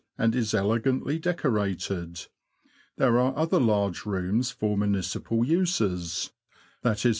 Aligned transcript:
and 0.17 0.33
is 0.33 0.55
elegantly 0.55 1.19
decorated. 1.19 2.25
There 2.97 3.19
are 3.19 3.37
other 3.37 3.59
large 3.59 4.03
rooms 4.03 4.49
for 4.49 4.75
municipal 4.75 5.45
uses— 5.45 6.31
viz. 6.83 7.05